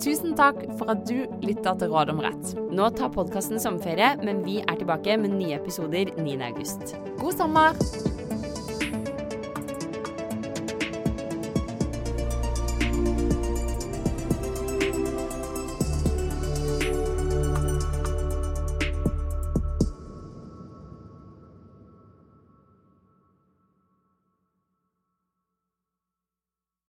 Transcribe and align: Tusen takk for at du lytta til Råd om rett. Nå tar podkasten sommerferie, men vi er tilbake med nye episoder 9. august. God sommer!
Tusen 0.00 0.32
takk 0.32 0.62
for 0.78 0.88
at 0.94 1.02
du 1.08 1.26
lytta 1.44 1.74
til 1.76 1.92
Råd 1.92 2.14
om 2.14 2.22
rett. 2.24 2.54
Nå 2.72 2.88
tar 2.96 3.12
podkasten 3.12 3.60
sommerferie, 3.60 4.14
men 4.24 4.40
vi 4.46 4.60
er 4.64 4.80
tilbake 4.80 5.18
med 5.20 5.36
nye 5.36 5.58
episoder 5.60 6.14
9. 6.16 6.38
august. 6.48 6.96
God 7.20 7.36
sommer! 7.36 7.99